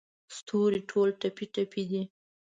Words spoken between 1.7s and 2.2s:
دی